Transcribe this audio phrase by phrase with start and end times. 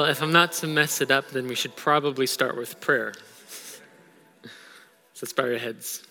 [0.00, 3.12] Well, if I'm not to mess it up, then we should probably start with prayer.
[4.42, 6.04] So let's bow your heads.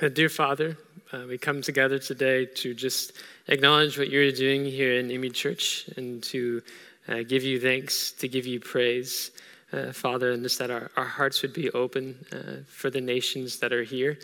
[0.00, 0.78] Uh, dear Father,
[1.12, 3.12] uh, we come together today to just
[3.48, 6.62] acknowledge what you're doing here in Imi Church and to
[7.06, 9.32] uh, give you thanks, to give you praise,
[9.74, 13.58] uh, Father, and just that our, our hearts would be open uh, for the nations
[13.58, 14.18] that are here.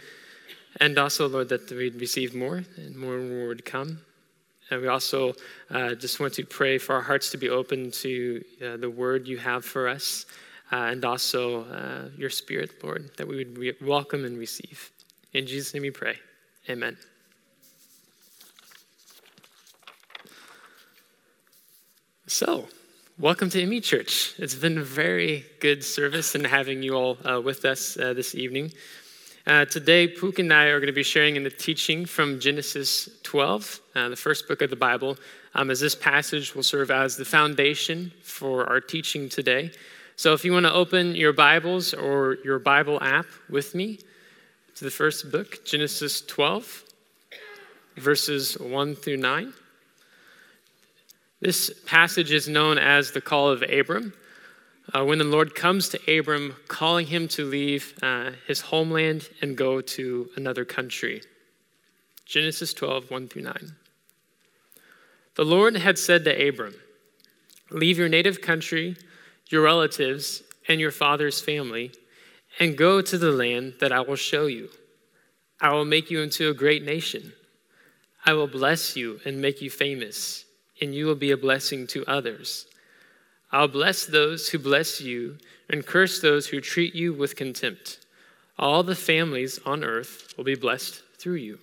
[0.81, 3.99] And also, Lord, that we'd receive more and more and more would come.
[4.71, 5.35] And we also
[5.71, 8.45] uh, just want to pray for our hearts to be open to
[8.79, 10.27] the word you have for us
[10.73, 14.91] uh, and also uh, your spirit, Lord, that we would re- welcome and receive.
[15.33, 16.17] In Jesus' name we pray.
[16.69, 16.97] Amen.
[22.27, 22.69] So,
[23.19, 24.35] welcome to Imi Church.
[24.39, 28.37] It's been a very good service and having you all uh, with us uh, this
[28.37, 28.73] evening.
[29.51, 33.09] Uh, today, Pook and I are going to be sharing in the teaching from Genesis
[33.25, 35.17] 12, uh, the first book of the Bible,
[35.57, 39.73] um, as this passage will serve as the foundation for our teaching today.
[40.15, 43.99] So if you want to open your Bibles or your Bible app with me
[44.77, 46.85] to the first book, Genesis 12,
[47.97, 49.53] verses 1 through 9.
[51.41, 54.13] This passage is known as the call of Abram.
[54.93, 59.57] Uh, when the Lord comes to Abram, calling him to leave uh, his homeland and
[59.57, 61.23] go to another country.
[62.27, 63.77] Genesis 12, 1 through 9.
[65.37, 66.75] The Lord had said to Abram,
[67.71, 68.97] Leave your native country
[69.51, 71.91] your relatives, and your father's family,
[72.59, 74.71] and go to the land that I will show you.
[75.61, 77.33] I will make you into a great nation.
[78.25, 80.45] I will bless you and make you famous,
[80.81, 82.67] and you will be a blessing to others.
[83.53, 87.99] I'll bless those who bless you, and curse those who treat you with contempt.
[88.59, 91.59] All the families on earth will be blessed through you.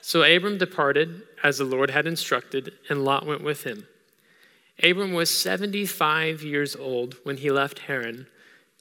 [0.00, 3.88] So Abram departed as the Lord had instructed, and Lot went with him.
[4.80, 8.28] Abram was 75 years old when he left Haran.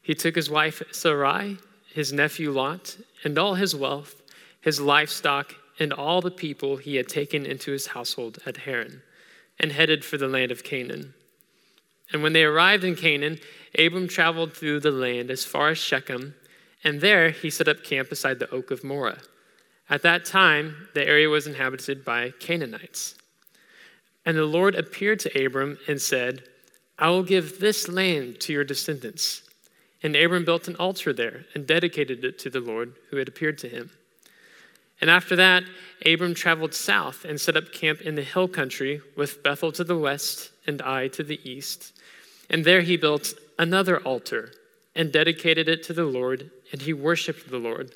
[0.03, 1.57] He took his wife Sarai,
[1.91, 4.21] his nephew Lot, and all his wealth,
[4.61, 9.01] his livestock, and all the people he had taken into his household at Haran,
[9.59, 11.14] and headed for the land of Canaan.
[12.11, 13.39] And when they arrived in Canaan,
[13.77, 16.35] Abram traveled through the land as far as Shechem,
[16.83, 19.19] and there he set up camp beside the oak of Moreh.
[19.89, 23.15] At that time, the area was inhabited by Canaanites.
[24.25, 26.43] And the Lord appeared to Abram and said,
[26.97, 29.43] I will give this land to your descendants.
[30.01, 33.57] And Abram built an altar there and dedicated it to the Lord who had appeared
[33.59, 33.91] to him.
[35.01, 35.63] And after that,
[36.05, 39.97] Abram traveled south and set up camp in the hill country with Bethel to the
[39.97, 41.93] west and Ai to the east.
[42.49, 44.51] And there he built another altar
[44.95, 47.93] and dedicated it to the Lord, and he worshiped the Lord.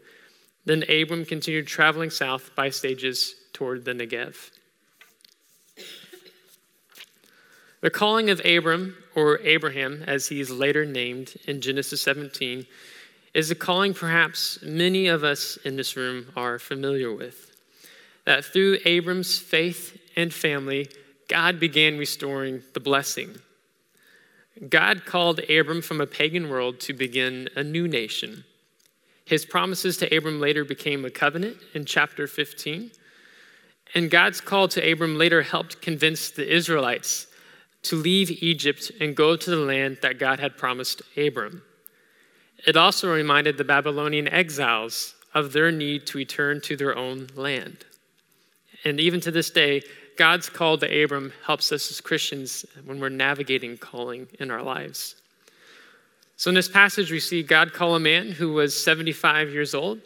[0.66, 4.52] Then Abram continued traveling south by stages toward the Negev.
[7.82, 12.66] The calling of Abram, or Abraham, as he is later named in Genesis 17,
[13.34, 17.56] is a calling perhaps many of us in this room are familiar with.
[18.26, 20.90] That through Abram's faith and family,
[21.28, 23.38] God began restoring the blessing.
[24.68, 28.44] God called Abram from a pagan world to begin a new nation.
[29.26, 32.92] His promises to Abram later became a covenant in chapter 15.
[33.96, 37.28] And God's call to Abram later helped convince the Israelites
[37.84, 41.62] to leave Egypt and go to the land that God had promised Abram.
[42.68, 47.86] It also reminded the Babylonian exiles of their need to return to their own land.
[48.84, 49.82] And even to this day,
[50.18, 55.16] God's call to Abram helps us as Christians when we're navigating calling in our lives.
[56.36, 60.00] So, in this passage, we see God call a man who was 75 years old.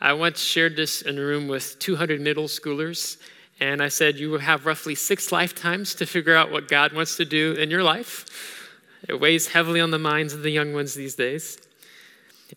[0.00, 3.18] I once shared this in a room with 200 middle schoolers,
[3.60, 7.16] and I said, You will have roughly six lifetimes to figure out what God wants
[7.16, 8.68] to do in your life.
[9.08, 11.58] It weighs heavily on the minds of the young ones these days.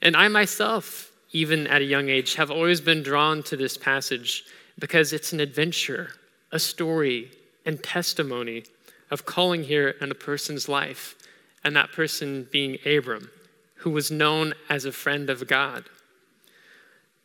[0.02, 4.46] And I myself, even at a young age, have always been drawn to this passage
[4.80, 6.12] because it's an adventure,
[6.52, 7.32] a story,
[7.66, 8.64] and testimony
[9.12, 11.16] of calling here in a person's life,
[11.64, 13.30] and that person being Abram,
[13.76, 15.86] who was known as a friend of God.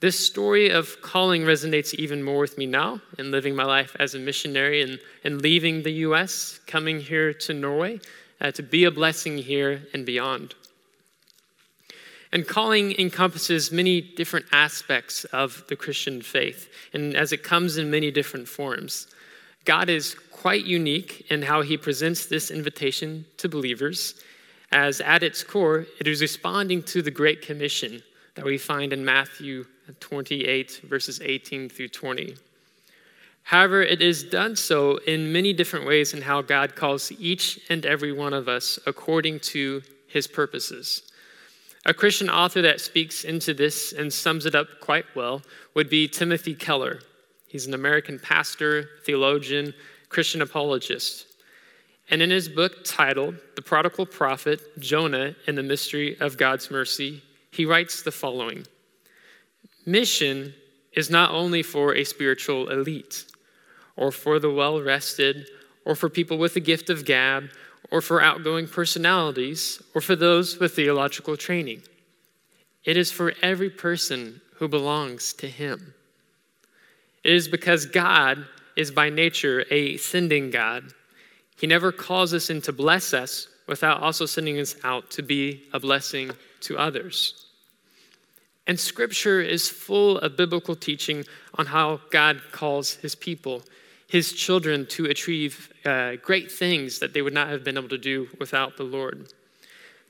[0.00, 4.15] This story of calling resonates even more with me now in living my life as
[4.15, 7.99] a missionary and, and leaving the US, coming here to Norway
[8.41, 10.55] uh, to be a blessing here and beyond.
[12.32, 17.90] And calling encompasses many different aspects of the Christian faith, and as it comes in
[17.90, 19.06] many different forms.
[19.64, 24.22] God is quite unique in how he presents this invitation to believers,
[24.70, 28.02] as at its core, it is responding to the Great Commission
[28.34, 29.64] that we find in Matthew
[30.00, 32.36] 28, verses 18 through 20.
[33.42, 37.86] However, it is done so in many different ways in how God calls each and
[37.86, 41.07] every one of us according to his purposes.
[41.86, 45.42] A Christian author that speaks into this and sums it up quite well
[45.75, 47.00] would be Timothy Keller.
[47.46, 49.72] He's an American pastor, theologian,
[50.08, 51.26] Christian apologist.
[52.10, 57.22] And in his book titled The Prodigal Prophet, Jonah and the Mystery of God's Mercy,
[57.50, 58.66] he writes the following
[59.86, 60.54] Mission
[60.92, 63.24] is not only for a spiritual elite,
[63.96, 65.48] or for the well rested,
[65.84, 67.50] or for people with the gift of gab,
[67.90, 71.82] or for outgoing personalities, or for those with theological training.
[72.85, 75.94] It is for every person who belongs to Him.
[77.25, 78.46] It is because God
[78.76, 80.85] is by nature a sending God.
[81.58, 85.64] He never calls us in to bless us without also sending us out to be
[85.73, 86.31] a blessing
[86.61, 87.46] to others.
[88.67, 91.25] And Scripture is full of biblical teaching
[91.55, 93.62] on how God calls His people
[94.08, 97.99] his children to achieve uh, great things that they would not have been able to
[97.99, 99.32] do without the Lord.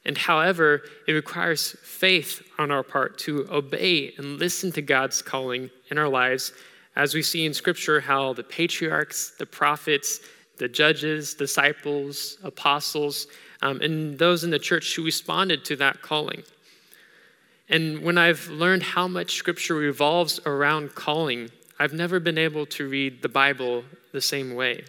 [0.05, 5.69] And however, it requires faith on our part to obey and listen to God's calling
[5.91, 6.53] in our lives,
[6.95, 10.21] as we see in Scripture how the patriarchs, the prophets,
[10.59, 13.27] the judges, disciples, apostles,
[13.63, 16.43] um, and those in the church who responded to that calling.
[17.69, 22.89] And when I've learned how much Scripture revolves around calling, I've never been able to
[22.89, 24.85] read the Bible the same way.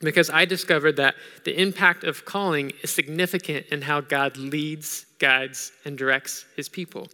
[0.00, 5.72] Because I discovered that the impact of calling is significant in how God leads, guides,
[5.84, 7.08] and directs his people.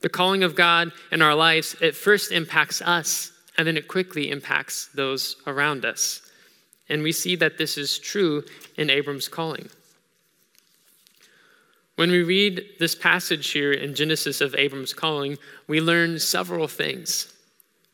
[0.00, 4.30] The calling of God in our lives, it first impacts us, and then it quickly
[4.30, 6.22] impacts those around us.
[6.88, 8.44] And we see that this is true
[8.76, 9.68] in Abram's calling.
[12.02, 15.38] When we read this passage here in Genesis of Abram's calling,
[15.68, 17.32] we learn several things.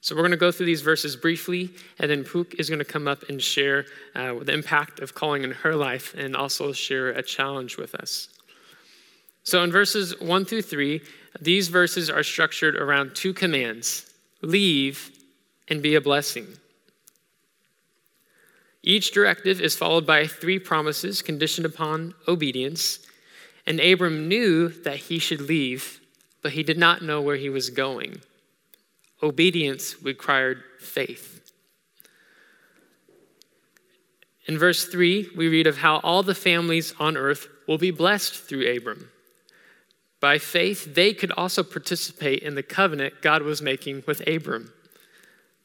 [0.00, 1.68] So we're going to go through these verses briefly,
[1.98, 3.84] and then Pook is going to come up and share
[4.14, 8.30] uh, the impact of calling in her life and also share a challenge with us.
[9.42, 11.02] So in verses 1 through 3,
[11.42, 14.10] these verses are structured around two commands
[14.40, 15.10] leave
[15.68, 16.46] and be a blessing.
[18.82, 23.00] Each directive is followed by three promises conditioned upon obedience.
[23.68, 26.00] And Abram knew that he should leave,
[26.40, 28.22] but he did not know where he was going.
[29.22, 31.52] Obedience required faith.
[34.46, 38.34] In verse 3, we read of how all the families on earth will be blessed
[38.34, 39.10] through Abram.
[40.18, 44.72] By faith, they could also participate in the covenant God was making with Abram.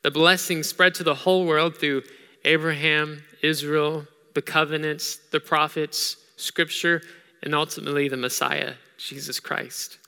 [0.02, 2.04] The blessing spread to the whole world through
[2.44, 7.02] Abraham, Israel, the covenants, the prophets, scripture,
[7.44, 10.00] and ultimately the Messiah, Jesus Christ.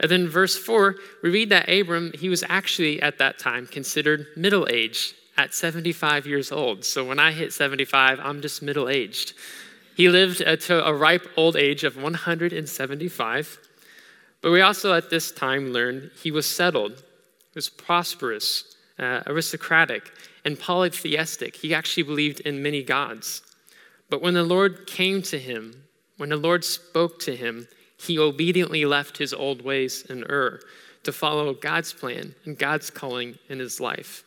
[0.00, 4.28] And then verse 4, we read that Abram, he was actually at that time considered
[4.36, 6.84] middle aged at 75 years old.
[6.84, 9.34] So when I hit 75, I'm just middle aged.
[9.96, 13.58] He lived to a ripe old age of 175.
[14.40, 17.02] But we also at this time learn he was settled,
[17.56, 20.12] was prosperous, uh, aristocratic,
[20.44, 21.56] and polytheistic.
[21.56, 23.42] He actually believed in many gods.
[24.08, 25.87] But when the Lord came to him
[26.18, 30.60] when the Lord spoke to him, he obediently left his old ways in Ur
[31.04, 34.24] to follow God's plan and God's calling in his life.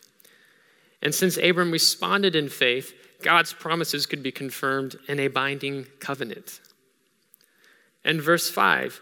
[1.01, 6.59] And since Abram responded in faith, God's promises could be confirmed in a binding covenant.
[8.03, 8.99] And verse 5,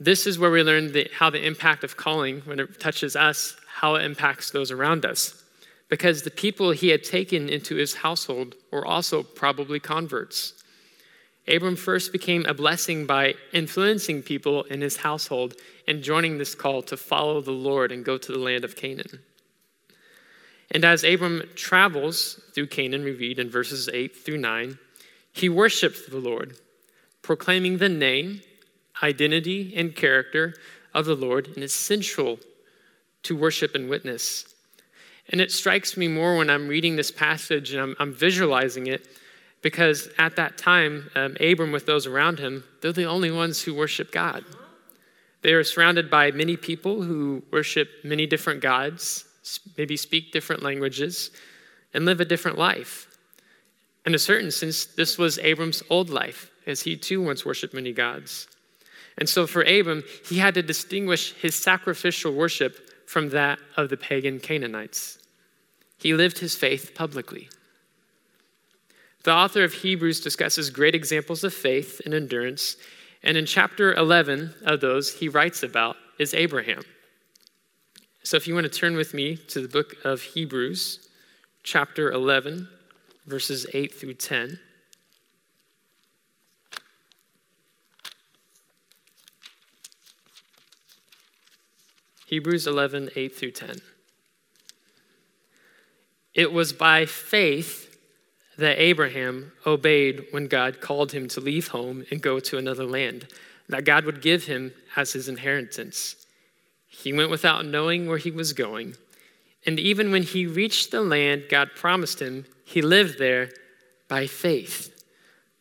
[0.00, 3.56] this is where we learn the, how the impact of calling, when it touches us,
[3.66, 5.42] how it impacts those around us.
[5.88, 10.62] Because the people he had taken into his household were also probably converts.
[11.48, 15.54] Abram first became a blessing by influencing people in his household
[15.86, 19.20] and joining this call to follow the Lord and go to the land of Canaan.
[20.70, 24.78] And as Abram travels through Canaan, we read in verses 8 through 9,
[25.32, 26.56] he worshiped the Lord,
[27.22, 28.42] proclaiming the name,
[29.02, 30.54] identity, and character
[30.92, 32.38] of the Lord, and it's central
[33.22, 34.54] to worship and witness.
[35.30, 39.06] And it strikes me more when I'm reading this passage and I'm, I'm visualizing it
[39.62, 43.74] because at that time, um, Abram, with those around him, they're the only ones who
[43.74, 44.44] worship God.
[45.42, 49.24] They are surrounded by many people who worship many different gods,
[49.76, 51.30] maybe speak different languages,
[51.94, 53.06] and live a different life.
[54.04, 57.92] In a certain sense, this was Abram's old life, as he too once worshiped many
[57.92, 58.48] gods.
[59.16, 63.96] And so for Abram, he had to distinguish his sacrificial worship from that of the
[63.96, 65.18] pagan Canaanites.
[65.98, 67.48] He lived his faith publicly.
[69.28, 72.78] The author of Hebrews discusses great examples of faith and endurance,
[73.22, 76.80] and in chapter 11 of those, he writes about is Abraham.
[78.22, 81.10] So if you want to turn with me to the book of Hebrews,
[81.62, 82.68] chapter 11,
[83.26, 84.58] verses 8 through 10.
[92.28, 93.82] Hebrews 11, 8 through 10.
[96.32, 97.87] It was by faith
[98.58, 103.26] that Abraham obeyed when God called him to leave home and go to another land
[103.68, 106.16] that God would give him as his inheritance.
[106.88, 108.96] He went without knowing where he was going.
[109.66, 113.50] And even when he reached the land God promised him, he lived there
[114.08, 114.94] by faith.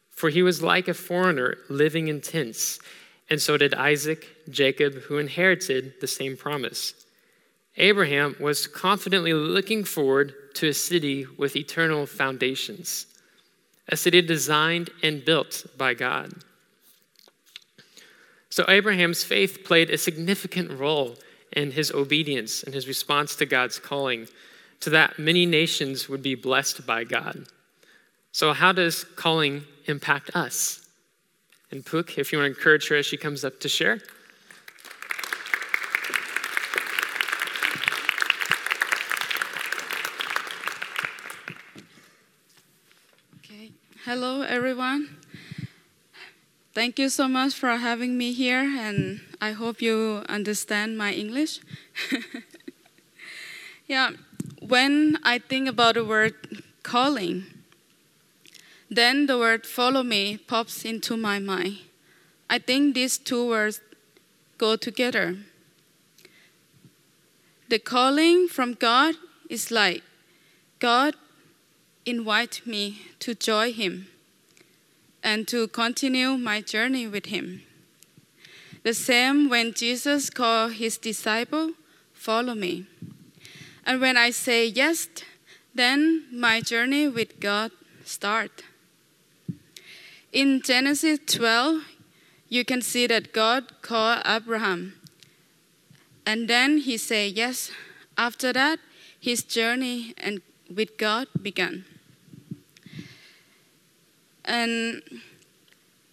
[0.10, 2.80] For he was like a foreigner living in tents
[3.30, 6.94] and so did Isaac, Jacob, who inherited the same promise.
[7.78, 13.06] Abraham was confidently looking forward to a city with eternal foundations,
[13.88, 16.34] a city designed and built by God.
[18.50, 21.16] So, Abraham's faith played a significant role
[21.54, 24.28] in his obedience and his response to God's calling,
[24.80, 27.46] to that many nations would be blessed by God.
[28.32, 30.88] So, how does calling impact us?
[31.72, 34.00] And Pook, if you want to encourage her as she comes up to share.
[46.88, 51.60] Thank you so much for having me here, and I hope you understand my English.
[53.88, 54.12] yeah,
[54.62, 56.36] when I think about the word
[56.84, 57.44] calling,
[58.90, 61.80] then the word follow me pops into my mind.
[62.50, 63.82] I think these two words
[64.58, 65.36] go together.
[67.68, 69.16] The calling from God
[69.50, 70.04] is like
[70.80, 71.16] God
[72.06, 74.08] invite me to join him
[75.28, 77.62] and to continue my journey with him.
[78.84, 81.74] The same when Jesus called his disciple,
[82.14, 82.86] follow me.
[83.86, 85.10] And when I say yes,
[85.76, 87.72] then my journey with God
[88.06, 88.64] start.
[90.32, 91.84] In Genesis 12,
[92.48, 94.94] you can see that God called Abraham.
[96.26, 97.70] And then he said yes.
[98.18, 98.80] After that,
[99.20, 100.42] his journey and
[100.74, 101.84] with God began.
[104.48, 105.04] And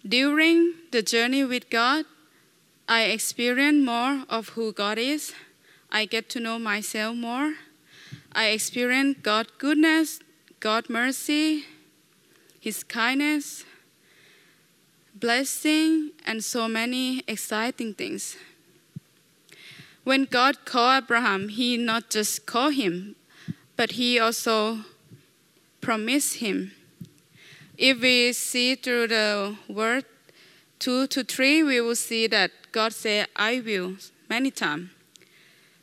[0.06, 2.04] during the journey with God,
[2.88, 5.32] I experience more of who God is.
[5.90, 7.54] I get to know myself more.
[8.32, 10.18] I experience God's goodness,
[10.58, 11.64] God's mercy,
[12.58, 13.64] His kindness,
[15.14, 18.36] blessing, and so many exciting things.
[20.02, 23.14] When God called Abraham, He not just called him,
[23.76, 24.80] but He also
[25.80, 26.72] promised him.
[27.76, 30.04] If we see through the word
[30.78, 33.96] two to three, we will see that God said, I will,
[34.28, 34.90] many times.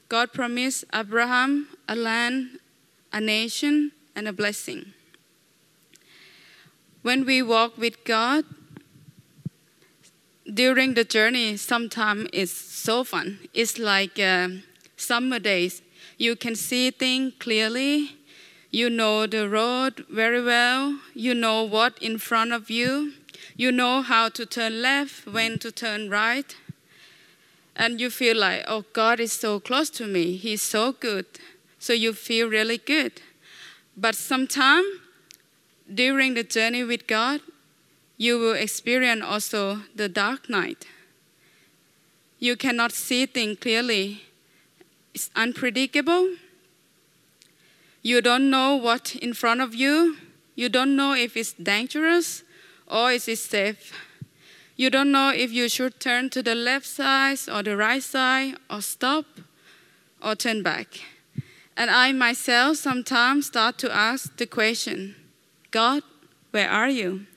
[0.07, 2.59] God promised Abraham a land,
[3.11, 4.93] a nation, and a blessing.
[7.01, 8.45] When we walk with God,
[10.53, 13.39] during the journey, sometimes it's so fun.
[13.53, 14.49] It's like uh,
[14.97, 15.81] summer days.
[16.17, 18.17] You can see things clearly.
[18.71, 20.97] You know the road very well.
[21.13, 23.13] You know what in front of you.
[23.57, 26.55] You know how to turn left, when to turn right.
[27.75, 30.37] And you feel like, oh, God is so close to me.
[30.37, 31.25] He's so good.
[31.79, 33.21] So you feel really good.
[33.97, 34.87] But sometimes
[35.93, 37.41] during the journey with God,
[38.17, 40.85] you will experience also the dark night.
[42.39, 44.23] You cannot see things clearly.
[45.13, 46.35] It's unpredictable.
[48.01, 50.17] You don't know what in front of you.
[50.55, 52.43] You don't know if it's dangerous
[52.87, 53.93] or is it safe.
[54.75, 58.55] You don't know if you should turn to the left side or the right side
[58.69, 59.25] or stop
[60.23, 61.01] or turn back.
[61.77, 65.15] And I myself sometimes start to ask the question
[65.69, 66.03] God,
[66.51, 67.27] where are you?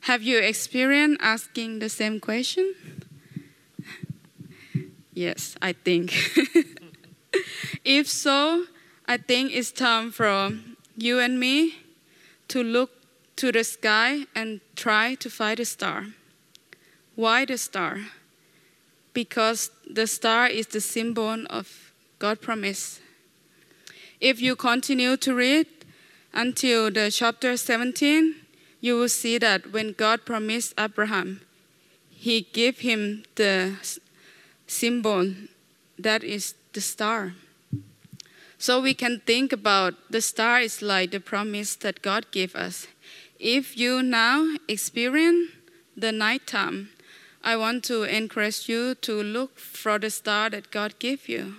[0.00, 2.74] Have you experienced asking the same question?
[5.12, 6.14] yes, I think.
[7.84, 8.64] if so,
[9.10, 10.52] I think it's time for
[10.94, 11.76] you and me
[12.48, 12.90] to look
[13.36, 16.08] to the sky and try to find a star.
[17.14, 18.00] Why the star?
[19.14, 23.00] Because the star is the symbol of God's promise.
[24.20, 25.68] If you continue to read
[26.34, 28.34] until the chapter 17,
[28.82, 31.40] you will see that when God promised Abraham,
[32.10, 33.76] he gave him the
[34.66, 35.32] symbol
[35.98, 37.32] that is the star.
[38.58, 42.88] So we can think about the star is like the promise that God gave us.
[43.38, 45.50] If you now experience
[45.96, 46.90] the nighttime,
[47.42, 51.54] I want to encourage you to look for the star that God gave you.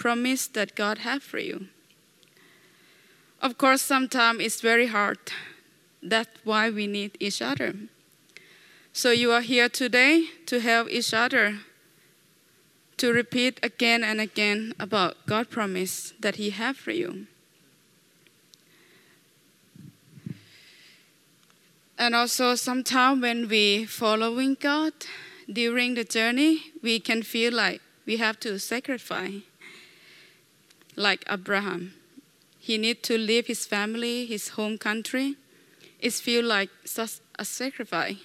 [0.00, 1.66] promise that God have for you.
[3.42, 5.18] Of course, sometimes it's very hard.
[6.02, 7.74] That's why we need each other.
[8.92, 11.58] So you are here today to help each other
[13.00, 17.26] to repeat again and again about God promise that he have for you.
[21.98, 24.92] And also sometimes when we following God
[25.50, 29.40] during the journey, we can feel like we have to sacrifice.
[30.94, 31.94] Like Abraham.
[32.58, 35.36] He need to leave his family, his home country.
[36.00, 38.16] It feel like such a sacrifice.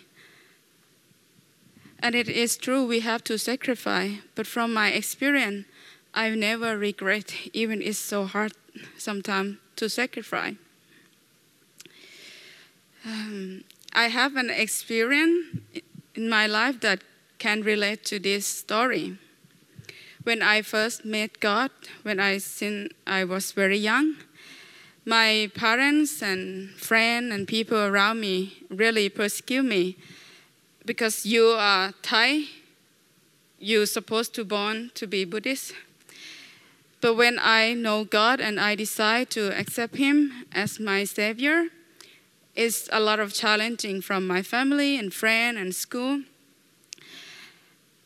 [2.05, 5.65] And it is true we have to sacrifice, but from my experience,
[6.13, 8.53] I never regret, even it's so hard
[8.95, 10.53] sometimes to sacrifice.
[13.03, 15.57] Um, I have an experience
[16.13, 16.99] in my life that
[17.39, 19.17] can relate to this story.
[20.21, 21.71] When I first met God,
[22.03, 24.17] when I sin, I was very young,
[25.05, 29.97] my parents and friends and people around me really persecute me
[30.85, 32.43] because you are Thai,
[33.59, 35.73] you're supposed to born to be Buddhist.
[37.01, 41.67] But when I know God and I decide to accept Him as my Savior,
[42.55, 46.21] it's a lot of challenging from my family and friend and school.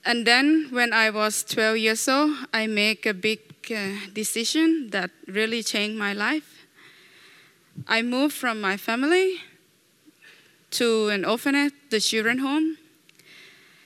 [0.06, 5.12] And then when I was 12 years old, I make a big uh, decision that
[5.28, 6.66] really changed my life.
[7.88, 9.42] I moved from my family
[10.72, 12.78] to an orphanage, the children home.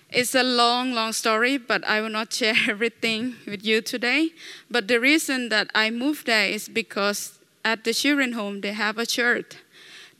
[0.09, 4.29] It's a long, long story, but I will not share everything with you today.
[4.69, 8.97] But the reason that I moved there is because at the children home they have
[8.97, 9.55] a church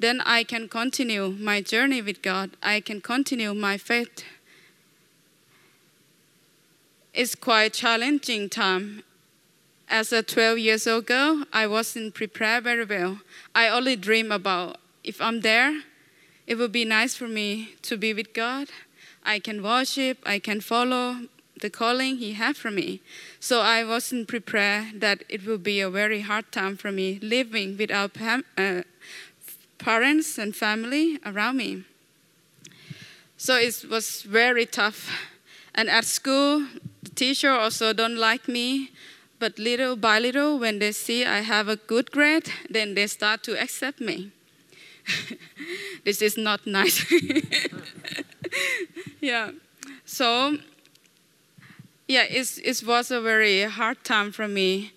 [0.04, 2.58] then I can continue my journey with God.
[2.62, 4.26] I can continue my faith.
[7.14, 9.04] It's quite challenging time.
[9.88, 13.20] As a 12 years old girl, I wasn't prepared very well.
[13.56, 15.84] I only dream about if I'm there,
[16.46, 18.68] it would be nice for me to be with God.
[19.24, 21.28] I can worship, I can follow
[21.62, 23.02] the calling He had for me.
[23.40, 27.78] So I wasn't prepared that it would be a very hard time for me living
[27.78, 28.82] without uh,
[29.78, 31.84] parents and family around me.
[33.38, 35.10] So it was very tough.
[35.74, 36.68] And at school,
[37.02, 38.92] the teacher also don't like me.
[39.40, 43.44] But little by little, when they see I have a good grade, then they start
[43.44, 44.32] to accept me.
[46.06, 47.06] this is not nice.
[49.22, 49.52] yeah.
[50.06, 50.58] So,
[52.08, 54.94] yeah, it's, it was a very hard time for me.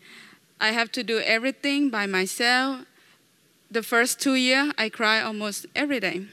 [0.60, 2.86] I have to do everything by myself
[3.70, 6.26] the first two years, I cry almost every day.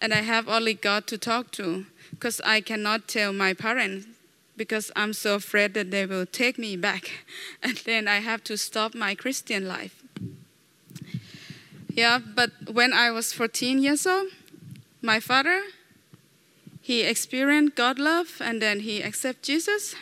[0.00, 4.06] And I have only God to talk to because I cannot tell my parents
[4.56, 7.24] because I'm so afraid that they will take me back.
[7.62, 10.02] And then I have to stop my Christian life.
[11.98, 14.28] Yeah, but when I was 14 years old,
[15.02, 15.62] my father,
[16.80, 19.96] he experienced God love and then he accepted Jesus.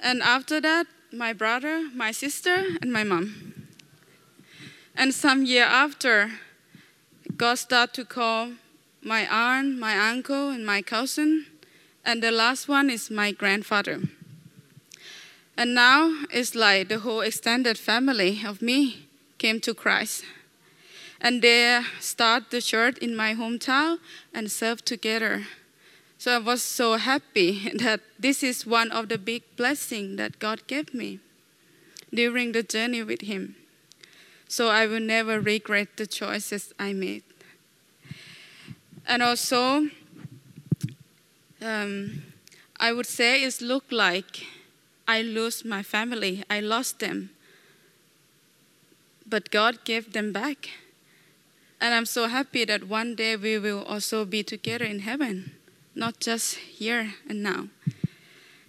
[0.00, 3.68] And after that, my brother, my sister, and my mom.
[4.96, 6.30] And some year after,
[7.36, 8.52] God started to call
[9.02, 11.44] my aunt, my uncle, and my cousin.
[12.06, 14.00] And the last one is my grandfather.
[15.58, 19.01] And now it's like the whole extended family of me
[19.42, 20.24] came to Christ.
[21.20, 23.98] And they start the church in my hometown
[24.34, 25.34] and serve together.
[26.18, 27.50] So I was so happy
[27.84, 31.18] that this is one of the big blessings that God gave me
[32.14, 33.56] during the journey with Him
[34.52, 37.22] so I will never regret the choices I made.
[39.06, 39.88] And also,
[41.62, 42.22] um,
[42.78, 44.44] I would say it looked like
[45.08, 47.30] I lost my family, I lost them.
[49.32, 50.68] But God gave them back.
[51.80, 55.52] And I'm so happy that one day we will also be together in heaven,
[55.94, 57.68] not just here and now.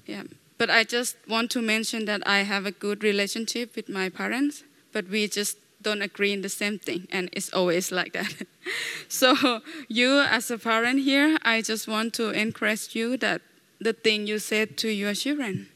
[0.06, 0.24] Yeah.
[0.58, 4.64] But I just want to mention that I have a good relationship with my parents,
[4.94, 8.34] but we just don't agree in the same thing, and it's always like that.
[9.10, 13.42] so, you as a parent here, I just want to encourage you that
[13.82, 15.68] the thing you said to your children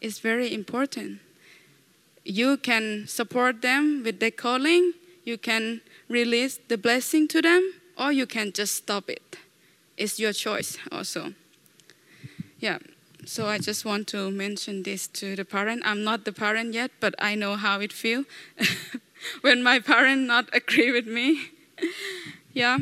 [0.00, 1.20] is very important.
[2.26, 8.10] You can support them with their calling, you can release the blessing to them, or
[8.10, 9.36] you can just stop it.
[9.96, 11.34] It's your choice also.
[12.58, 12.78] Yeah.
[13.24, 15.82] So I just want to mention this to the parent.
[15.84, 18.26] I'm not the parent yet, but I know how it feels.
[19.40, 21.50] when my parent not agree with me.
[22.52, 22.78] yeah.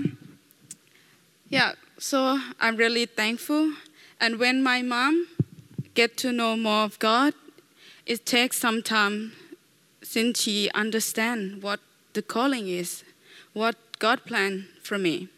[1.49, 3.73] Yeah, so I'm really thankful.
[4.21, 5.29] And when my mom
[5.95, 7.35] get to know more of God,
[8.07, 9.33] it takes some time
[10.03, 11.81] since she understand what
[12.13, 13.03] the calling is,
[13.53, 15.29] what God planned for me.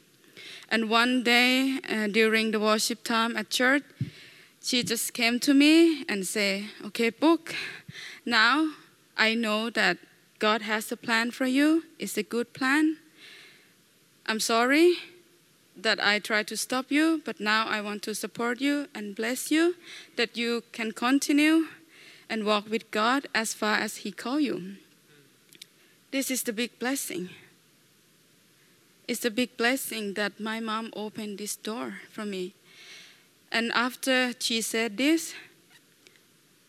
[0.68, 3.84] And one day uh, during the worship time at church,
[4.60, 7.54] she just came to me and say, "Okay, Pook.
[8.24, 8.72] Now
[9.16, 9.98] I know that
[10.38, 11.84] God has a plan for you.
[11.98, 12.96] It's a good plan.
[14.26, 14.96] I'm sorry
[15.76, 19.50] that I tried to stop you, but now I want to support you and bless
[19.50, 19.76] you
[20.16, 21.68] that you can continue
[22.28, 24.76] and walk with God as far as He called you.
[26.10, 27.30] This is the big blessing.
[29.08, 32.54] It's a big blessing that my mom opened this door for me.
[33.52, 35.34] And after she said this,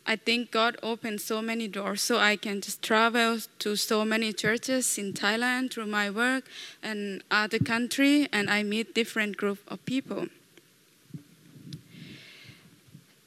[0.05, 4.31] I think God opened so many doors so I can just travel to so many
[4.31, 6.45] churches in Thailand through my work
[6.81, 10.27] and other country and I meet different group of people.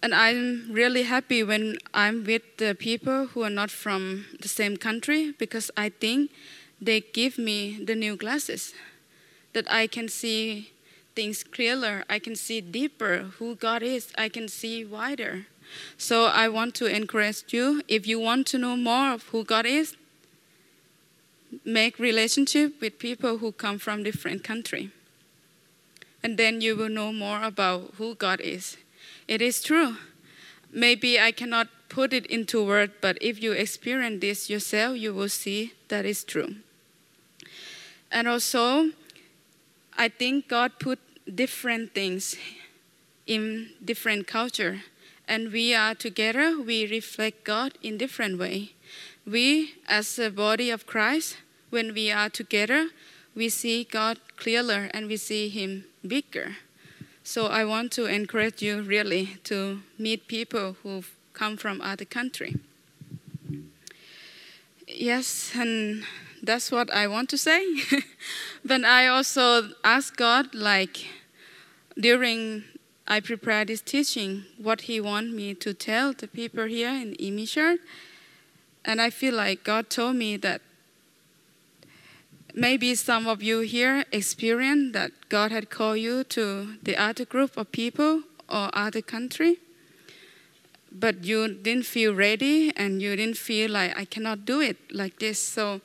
[0.03, 4.79] And I'm really happy when I'm with the people who are not from the same
[4.79, 6.31] country because I think
[6.81, 8.73] they give me the new glasses
[9.53, 10.71] that I can see
[11.15, 15.47] things clearer, I can see deeper who God is, I can see wider.
[15.99, 19.67] So I want to encourage you if you want to know more of who God
[19.67, 19.97] is,
[21.65, 24.91] make relationship with people who come from different country.
[26.23, 28.77] And then you will know more about who God is.
[29.31, 29.95] It is true.
[30.73, 35.29] Maybe I cannot put it into word, but if you experience this yourself, you will
[35.29, 36.57] see that is true.
[38.11, 38.91] And also,
[39.97, 40.99] I think God put
[41.33, 42.35] different things
[43.25, 44.83] in different culture
[45.29, 48.73] and we are together we reflect god in different way
[49.25, 51.37] we as the body of christ
[51.69, 52.89] when we are together
[53.37, 56.57] we see god clearer and we see him bigger
[57.31, 62.57] so i want to encourage you really to meet people who come from other country
[64.89, 66.03] yes and
[66.43, 67.63] that's what i want to say
[68.65, 71.07] but i also ask god like
[71.97, 72.65] during
[73.11, 77.49] I prepared this teaching, what He want me to tell the people here in Imi
[77.49, 77.81] Church.
[78.85, 80.63] And I feel like God told me that
[82.55, 87.57] maybe some of you here experience that God had called you to the other group
[87.57, 89.59] of people or other country,
[90.91, 95.19] but you didn't feel ready and you didn't feel like I cannot do it like
[95.19, 95.39] this.
[95.41, 95.81] So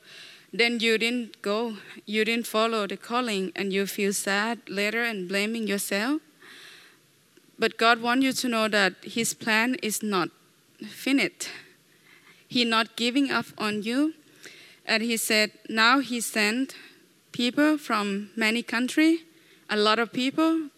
[0.52, 1.76] then you didn't go,
[2.06, 6.22] you didn't follow the calling, and you feel sad later and blaming yourself.
[7.58, 10.30] But God wants you to know that His plan is not
[10.88, 11.48] finished.
[12.48, 14.14] He's not giving up on you.
[14.86, 16.76] And He said, now He sent
[17.32, 19.20] people from many countries,
[19.68, 20.70] a lot of people,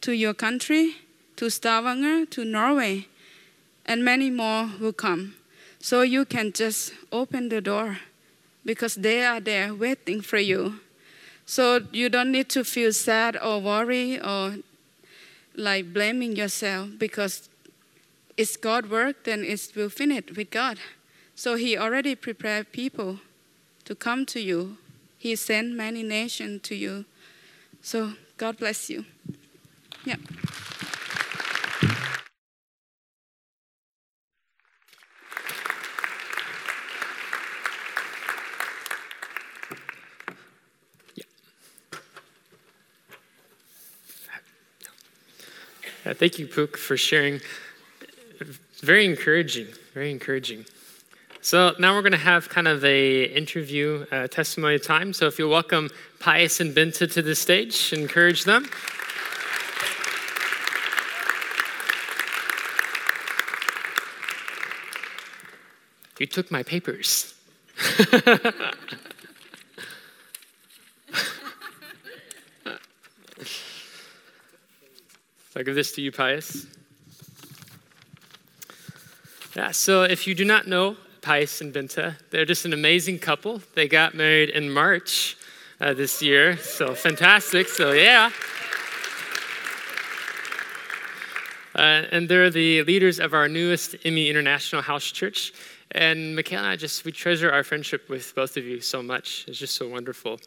[0.00, 0.94] to your country,
[1.36, 3.08] to Stavanger, to Norway,
[3.84, 5.34] and many more will come.
[5.80, 7.98] So you can just open the door
[8.64, 10.80] because they are there waiting for you.
[11.46, 14.56] So you don't need to feel sad or worry or
[15.56, 17.48] like blaming yourself because
[18.36, 20.78] it's God work, then it will finish with God.
[21.34, 23.18] So He already prepared people
[23.88, 24.76] to come to you.
[25.16, 27.06] He sent many nations to you.
[27.80, 29.06] So God bless you.
[30.04, 30.16] Yeah.
[46.04, 47.40] Uh, thank you, Pook, for sharing.
[48.82, 50.66] Very encouraging, very encouraging.
[51.40, 55.12] So now we're going to have kind of a interview uh, testimony time.
[55.12, 58.68] So if you welcome Pius and Binta to the stage, encourage them.
[66.18, 67.34] You took my papers.
[75.54, 76.66] I'll give this to you, Pius.
[79.54, 83.60] Yeah, so if you do not know Pius and Binta, they're just an amazing couple.
[83.74, 85.36] They got married in March
[85.80, 87.68] uh, this year, so fantastic.
[87.68, 88.30] So, yeah.
[91.74, 95.52] Uh, and they're the leaders of our newest IMI International House Church.
[95.92, 99.44] And Michaela and I just, we treasure our friendship with both of you so much.
[99.46, 100.40] It's just so wonderful.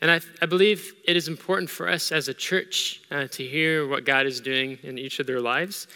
[0.00, 3.86] And I, I believe it is important for us as a church uh, to hear
[3.86, 5.88] what God is doing in each of their lives.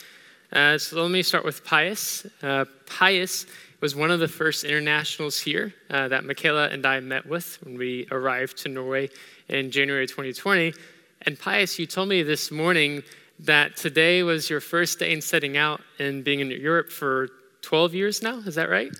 [0.52, 2.26] Uh, so let me start with Pius.
[2.42, 3.46] Uh, Pius
[3.80, 7.76] was one of the first internationals here uh, that Michaela and I met with when
[7.76, 9.10] we arrived to Norway
[9.48, 10.72] in January 2020.
[11.22, 13.02] And Pius, you told me this morning
[13.40, 17.28] that today was your first day in setting out and being in Europe for
[17.62, 18.38] 12 years now.
[18.38, 18.92] Is that right?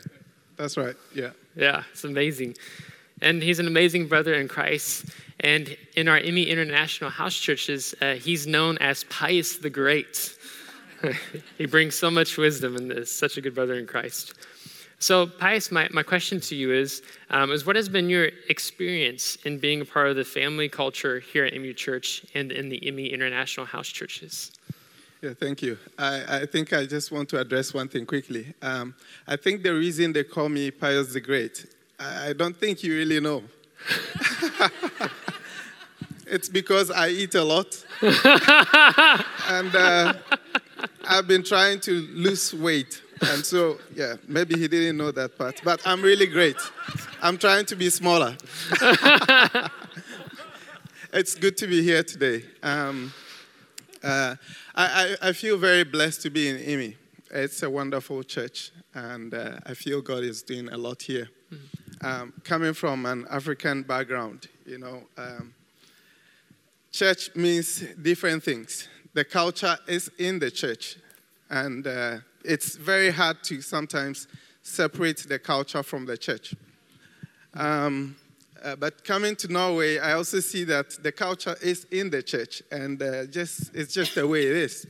[0.56, 0.96] That's right.
[1.14, 1.30] Yeah.
[1.54, 2.56] Yeah, it's amazing.
[3.22, 5.06] And he's an amazing brother in Christ.
[5.40, 10.34] And in our Imi International house churches, uh, he's known as Pius the Great.
[11.58, 14.34] he brings so much wisdom and is such a good brother in Christ.
[14.98, 19.36] So, Pius, my, my question to you is, um, is what has been your experience
[19.44, 22.80] in being a part of the family culture here at Imi Church and in the
[22.80, 24.52] Imi International House Churches?
[25.20, 25.76] Yeah, thank you.
[25.98, 28.54] I, I think I just want to address one thing quickly.
[28.62, 28.94] Um,
[29.26, 31.66] I think the reason they call me Pius the Great,
[32.00, 33.42] I, I don't think you really know.
[36.26, 37.84] it's because I eat a lot.
[38.00, 40.14] and uh,
[41.04, 43.02] I've been trying to lose weight.
[43.22, 45.60] And so, yeah, maybe he didn't know that part.
[45.64, 46.56] But I'm really great.
[47.22, 48.36] I'm trying to be smaller.
[51.12, 52.44] it's good to be here today.
[52.62, 53.12] Um,
[54.04, 54.36] uh,
[54.74, 56.96] I, I, I, feel very blessed to be in IMI.
[57.30, 61.28] It's a wonderful church, and uh, I feel God is doing a lot here.
[62.02, 65.54] Um, coming from an African background, you know, um,
[66.92, 68.88] church means different things.
[69.14, 70.96] The culture is in the church,
[71.48, 74.28] and uh, it's very hard to sometimes
[74.62, 76.54] separate the culture from the church.
[77.54, 78.16] Um,
[78.62, 82.62] uh, but coming to Norway, I also see that the culture is in the church,
[82.70, 84.86] and uh, just it's just the way it is.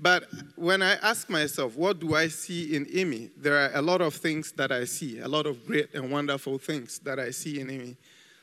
[0.00, 0.24] But
[0.56, 3.30] when I ask myself, what do I see in Imi?
[3.36, 6.58] There are a lot of things that I see, a lot of great and wonderful
[6.58, 7.96] things that I see in Imi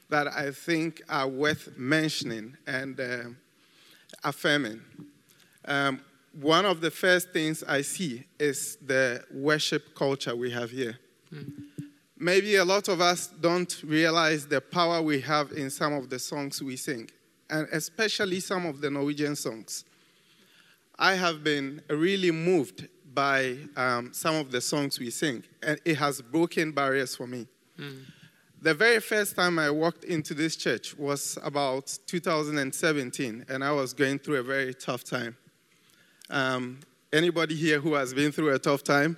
[0.09, 3.23] that I think are worth mentioning and uh,
[4.23, 4.81] affirming.
[5.65, 6.01] Um,
[6.33, 10.97] one of the first things I see is the worship culture we have here.
[11.31, 11.51] Mm.
[12.17, 16.19] Maybe a lot of us don't realize the power we have in some of the
[16.19, 17.09] songs we sing,
[17.49, 19.85] and especially some of the Norwegian songs.
[20.97, 25.95] I have been really moved by um, some of the songs we sing, and it
[25.97, 27.47] has broken barriers for me.
[27.77, 28.05] Mm.
[28.61, 33.93] The very first time I walked into this church was about 2017, and I was
[33.93, 35.35] going through a very tough time.
[36.29, 36.79] Um,
[37.11, 39.17] anybody here who has been through a tough time?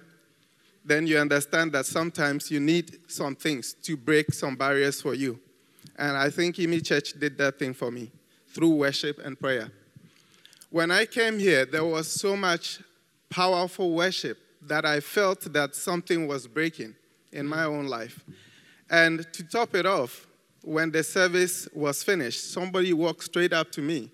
[0.84, 5.40] Then you understand that sometimes you need some things to break some barriers for you.
[5.98, 8.12] And I think Imi Church did that thing for me
[8.50, 9.72] through worship and prayer.
[10.70, 12.80] When I came here, there was so much
[13.30, 16.96] powerful worship that I felt that something was breaking
[17.32, 18.24] in my own life.
[18.90, 20.28] And to top it off,
[20.64, 24.12] when the service was finished, somebody walked straight up to me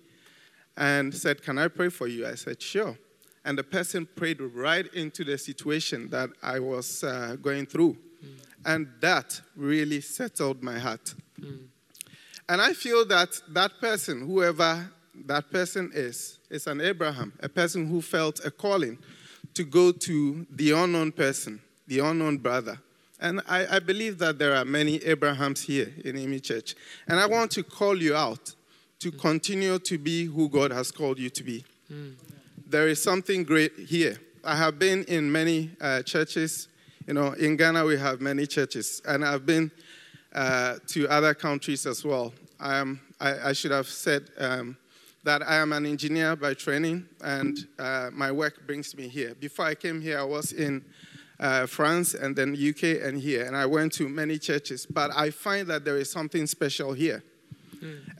[0.81, 2.27] and said, Can I pray for you?
[2.27, 2.97] I said, Sure.
[3.45, 7.93] And the person prayed right into the situation that I was uh, going through.
[7.93, 8.27] Mm.
[8.65, 11.13] And that really settled my heart.
[11.39, 11.67] Mm.
[12.49, 14.91] And I feel that that person, whoever
[15.25, 18.97] that person is, is an Abraham, a person who felt a calling
[19.53, 22.79] to go to the unknown person, the unknown brother.
[23.19, 26.75] And I, I believe that there are many Abrahams here in Imi Church.
[27.07, 28.55] And I want to call you out
[29.01, 31.65] to continue to be who God has called you to be.
[31.91, 32.13] Mm.
[32.67, 34.17] There is something great here.
[34.43, 36.67] I have been in many uh, churches.
[37.07, 39.71] You know, in Ghana, we have many churches, and I've been
[40.33, 42.31] uh, to other countries as well.
[42.59, 44.77] I, am, I, I should have said um,
[45.23, 49.33] that I am an engineer by training, and uh, my work brings me here.
[49.33, 50.85] Before I came here, I was in
[51.39, 54.85] uh, France and then UK and here, and I went to many churches.
[54.85, 57.23] But I find that there is something special here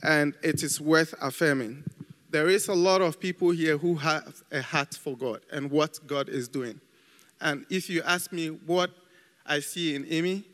[0.02, 1.84] and it is worth affirming.
[2.30, 5.98] There is a lot of people here who have a heart for God and what
[6.06, 6.80] God is doing.
[7.40, 8.90] And if you ask me what
[9.44, 10.44] I see in Imi,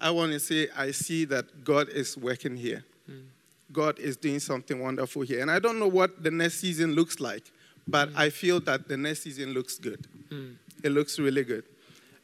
[0.00, 2.84] I want to say I see that God is working here.
[3.10, 3.24] Mm.
[3.72, 5.40] God is doing something wonderful here.
[5.40, 7.50] And I don't know what the next season looks like,
[7.86, 8.16] but mm.
[8.16, 10.06] I feel that the next season looks good.
[10.30, 10.56] Mm.
[10.82, 11.64] It looks really good.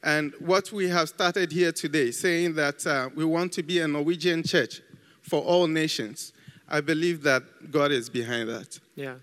[0.03, 3.89] And what we have started here today, saying that uh, we want to be a
[3.89, 4.81] Norwegian church
[5.25, 6.33] for all nations,
[6.69, 8.79] I believe that God is behind that.
[8.95, 9.15] Yeah.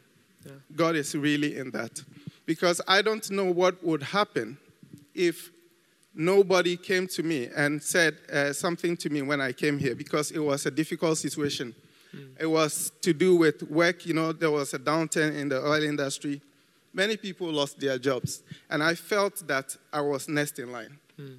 [0.46, 0.52] yeah.
[0.76, 2.04] God is really in that.
[2.46, 4.58] Because I don't know what would happen
[5.14, 5.52] if
[6.14, 10.32] nobody came to me and said uh, something to me when I came here because
[10.32, 11.74] it was a difficult situation.
[12.16, 12.28] Mm.
[12.40, 15.84] It was to do with work, you know, there was a downturn in the oil
[15.84, 16.42] industry.
[16.94, 21.00] Many people lost their jobs, and I felt that I was next in line.
[21.18, 21.38] Mm.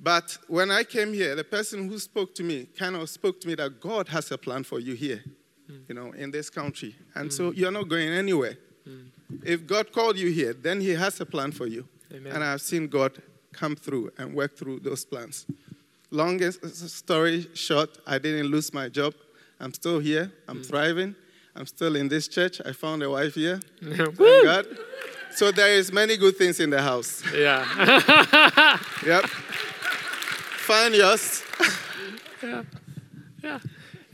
[0.00, 3.48] But when I came here, the person who spoke to me kind of spoke to
[3.48, 5.22] me that God has a plan for you here,
[5.70, 5.80] mm.
[5.88, 6.94] you know, in this country.
[7.14, 7.32] And mm.
[7.32, 8.56] so you're not going anywhere.
[8.88, 9.08] Mm.
[9.44, 11.88] If God called you here, then He has a plan for you.
[12.12, 12.32] Amen.
[12.32, 13.20] And I've seen God
[13.52, 15.46] come through and work through those plans.
[16.10, 19.14] Longest story short, I didn't lose my job.
[19.60, 20.32] I'm still here.
[20.46, 20.66] I'm mm.
[20.66, 21.16] thriving.
[21.56, 22.60] I'm still in this church.
[22.64, 23.60] I found a wife here.
[23.82, 24.66] Thank God.
[25.32, 27.22] So there is many good things in the house.
[27.34, 28.78] Yeah.
[29.06, 29.24] Yep.
[30.68, 31.42] Find yours.
[33.42, 33.58] yeah.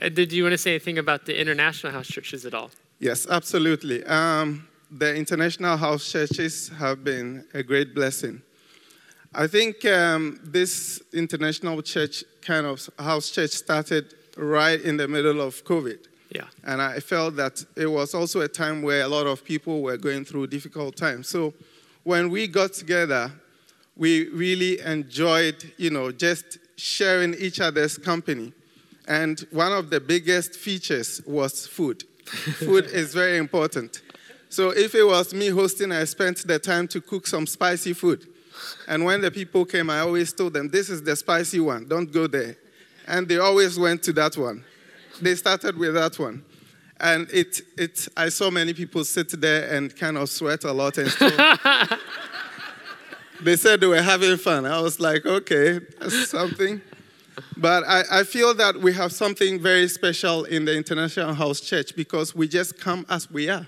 [0.00, 2.70] Uh, Did you want to say anything about the international house churches at all?
[3.00, 4.04] Yes, absolutely.
[4.04, 8.40] Um, the international house churches have been a great blessing.
[9.34, 15.40] I think um, this international church kind of house church started right in the middle
[15.40, 16.06] of COVID.
[16.30, 16.44] Yeah.
[16.62, 19.96] And I felt that it was also a time where a lot of people were
[19.96, 21.26] going through difficult times.
[21.26, 21.52] So
[22.04, 23.32] when we got together,
[23.96, 28.52] we really enjoyed, you know, just sharing each other's company.
[29.06, 32.04] And one of the biggest features was food.
[32.24, 34.02] food is very important.
[34.48, 38.26] So if it was me hosting, I spent the time to cook some spicy food.
[38.86, 42.10] And when the people came, I always told them, this is the spicy one, don't
[42.10, 42.56] go there.
[43.06, 44.64] And they always went to that one.
[45.20, 46.44] They started with that one.
[47.00, 50.98] And it, it, I saw many people sit there and kind of sweat a lot
[50.98, 51.32] and still.
[53.42, 54.66] they said they were having fun.
[54.66, 56.80] I was like, okay, that's something.
[57.56, 61.96] But I, I feel that we have something very special in the International House Church
[61.96, 63.66] because we just come as we are.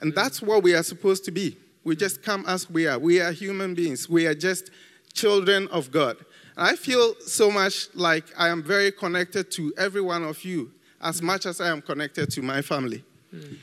[0.00, 1.58] And that's what we are supposed to be.
[1.84, 2.98] We just come as we are.
[2.98, 4.08] We are human beings.
[4.08, 4.70] We are just
[5.12, 6.16] children of God.
[6.56, 10.72] And I feel so much like I am very connected to every one of you
[11.02, 13.04] as much as I am connected to my family.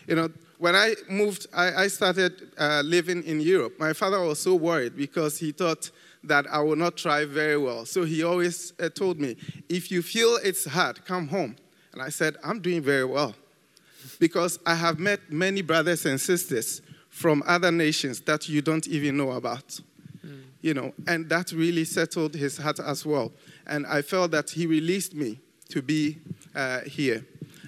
[0.07, 3.79] You know, when I moved, I, I started uh, living in Europe.
[3.79, 5.91] My father was so worried because he thought
[6.23, 7.85] that I would not thrive very well.
[7.85, 9.37] So he always uh, told me,
[9.69, 11.55] if you feel it's hard, come home.
[11.93, 13.35] And I said, I'm doing very well
[14.19, 19.17] because I have met many brothers and sisters from other nations that you don't even
[19.17, 19.79] know about.
[20.61, 23.31] You know, and that really settled his heart as well.
[23.67, 25.39] And I felt that he released me
[25.69, 26.17] to be
[26.55, 27.25] uh, here.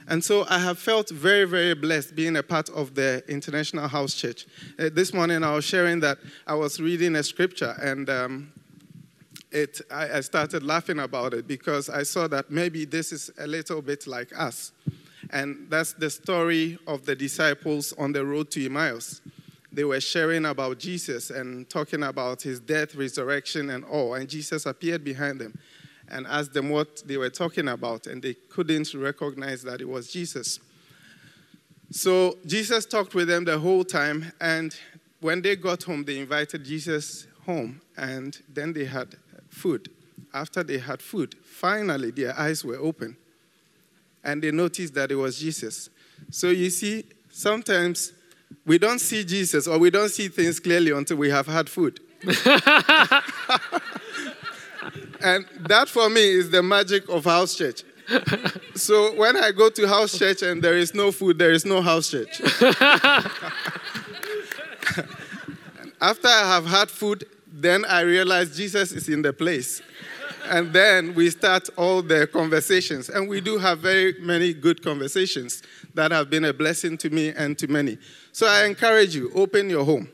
[0.10, 4.16] And so I have felt very, very blessed being a part of the International House
[4.16, 4.48] Church.
[4.80, 6.18] Uh, this morning I was sharing that
[6.48, 8.52] I was reading a scripture and um,
[9.52, 13.46] it, I, I started laughing about it because I saw that maybe this is a
[13.46, 14.72] little bit like us.
[15.30, 19.22] And that's the story of the disciples on the road to Emmaus.
[19.72, 24.16] They were sharing about Jesus and talking about his death, resurrection, and all.
[24.16, 25.60] And Jesus appeared behind them
[26.12, 30.12] and asked them what they were talking about, and they couldn't recognize that it was
[30.12, 30.60] Jesus.
[31.92, 34.76] So Jesus talked with them the whole time, and
[35.22, 39.16] when they got home, they invited Jesus home, and then they had
[39.50, 39.90] food.
[40.34, 43.18] After they had food, finally their eyes were open,
[44.24, 45.90] and they noticed that it was Jesus.
[46.30, 48.14] So you see, sometimes
[48.66, 52.00] we don't see Jesus or we don't see things clearly until we have had food.
[55.22, 57.84] and that for me is the magic of house church.
[58.76, 61.82] so when I go to house church and there is no food, there is no
[61.82, 62.42] house church.
[66.02, 69.82] After I have had food, then I realize Jesus is in the place.
[70.46, 73.10] And then we start all the conversations.
[73.10, 75.62] And we do have very many good conversations
[75.94, 77.98] that have been a blessing to me and to many.
[78.32, 80.08] So I encourage you open your home,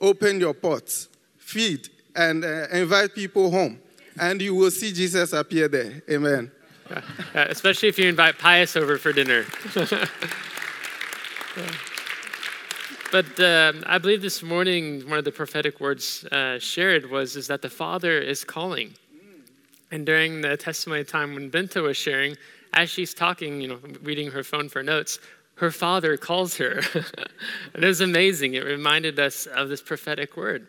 [0.00, 1.08] open your pots,
[1.38, 3.78] feed, and uh, invite people home.
[4.18, 6.02] And you will see Jesus appear there.
[6.10, 6.50] Amen.
[7.34, 9.44] Uh, especially if you invite Pius over for dinner.
[13.12, 17.46] But um, I believe this morning one of the prophetic words uh, shared was is
[17.46, 18.94] that the Father is calling.
[19.90, 22.36] And during the testimony time when Benta was sharing,
[22.74, 25.20] as she's talking, you know, reading her phone for notes,
[25.54, 26.82] her father calls her.
[27.74, 28.54] and it was amazing.
[28.54, 30.66] It reminded us of this prophetic word.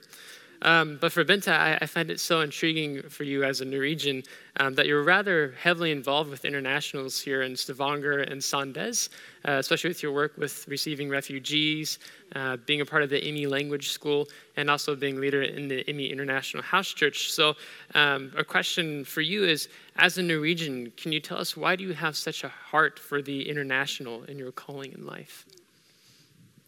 [0.63, 4.24] Um, but for Benta, I, I, find it so intriguing for you as a Norwegian
[4.60, 9.10] um, that you're rather heavily involved with internationals here in Stavanger and Sandnes,
[9.48, 12.00] uh, especially with your work with receiving refugees,
[12.36, 15.84] uh, being a part of the IMI language school, and also being leader in the
[15.84, 17.32] IMI International House Church.
[17.32, 17.53] So,
[17.93, 21.84] um, a question for you is, as a Norwegian, can you tell us why do
[21.84, 25.45] you have such a heart for the international in your calling in life?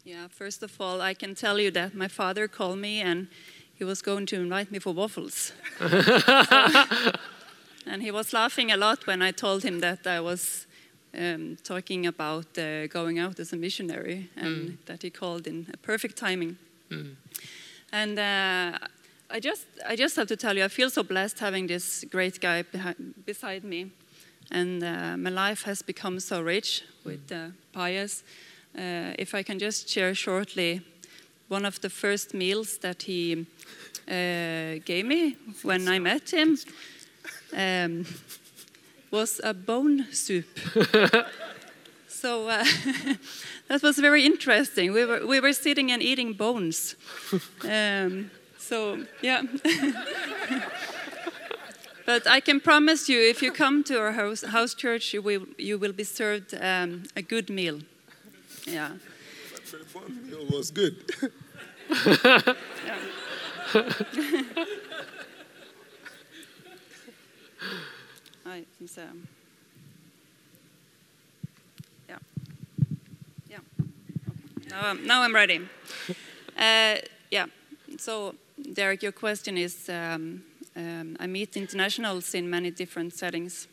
[0.09, 3.27] Yeah, first of all, I can tell you that my father called me and
[3.79, 5.53] he was going to invite me for waffles.
[5.79, 5.87] so,
[7.87, 10.67] and he was laughing a lot when I told him that I was
[11.17, 14.77] um, talking about uh, going out as a missionary and mm.
[14.85, 16.57] that he called in a perfect timing.
[16.91, 17.15] Mm.
[17.93, 18.77] And uh,
[19.29, 22.41] I just, I just have to tell you, I feel so blessed having this great
[22.41, 23.91] guy behind, beside me.
[24.51, 28.23] And uh, my life has become so rich with uh, Pius.
[28.77, 30.81] Uh, if I can just share shortly
[31.49, 33.45] one of the first meals that he
[34.07, 36.57] uh, gave me when I met him
[37.55, 38.05] um,
[39.11, 40.45] was a bone soup.
[42.07, 42.63] so uh,
[43.67, 44.93] that was very interesting.
[44.93, 46.95] We were, we were sitting and eating bones.
[47.63, 49.41] Um, so, yeah.
[52.05, 55.45] but I can promise you, if you come to our house, house church, you will,
[55.57, 57.79] you will be served um, a good meal.
[58.67, 58.91] Yeah.
[59.71, 60.95] The one meal was good.
[68.45, 69.03] I think so.
[72.07, 72.17] Yeah.
[73.47, 73.57] Yeah.
[73.57, 74.69] Okay.
[74.71, 75.61] Now, I'm, now I'm ready.
[76.57, 76.95] Uh,
[77.29, 77.45] yeah.
[77.99, 78.33] So,
[78.73, 80.43] Derek, your question is um,
[80.75, 83.67] um, I meet internationals in many different settings.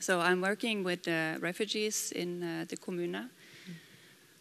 [0.00, 3.30] So, I'm working with uh, refugees in uh, the Kommune.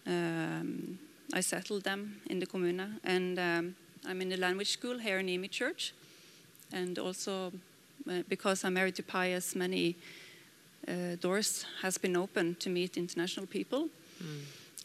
[0.08, 1.00] Um,
[1.34, 3.76] I settled them in the Kommune, And um,
[4.08, 5.94] I'm in the language school here in Imi Church.
[6.72, 7.52] And also
[8.10, 9.96] uh, because I'm married to Pius, many
[10.88, 13.90] uh, doors has been opened to meet international people.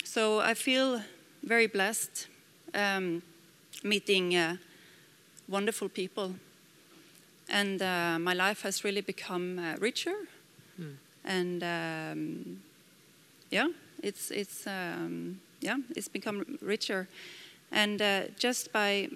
[0.04, 1.02] So I feel
[1.42, 2.26] very blessed
[2.74, 3.22] um,
[3.82, 4.56] meeting uh,
[5.48, 6.34] wonderful people,
[7.48, 10.14] and uh, my life has really become uh, richer.
[11.24, 12.62] And um,
[13.50, 13.68] yeah,
[14.02, 17.08] it's it's um, yeah, it's become richer,
[17.70, 19.08] and uh, just by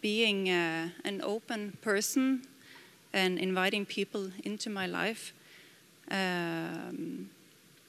[0.00, 2.42] being uh, an open person
[3.12, 5.32] and inviting people into my life.
[6.10, 7.30] Um,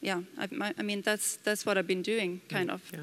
[0.02, 2.82] yeah, I, my, I mean that's that's what I've been doing, kind of.
[2.94, 3.00] Yeah.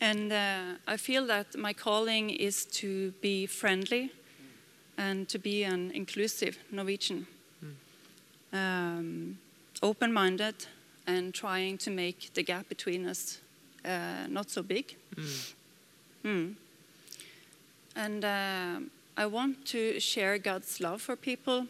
[0.00, 4.10] And uh, I feel that my calling is to be friendly
[4.96, 7.26] and to be an inclusive Norwegian,
[8.52, 9.38] um,
[9.82, 10.54] open-minded,
[11.10, 13.40] and trying to make the gap between us
[13.84, 14.96] uh, not so big.
[16.24, 16.54] Mm.
[17.96, 18.80] And uh,
[19.16, 21.66] I want to share God's love for people,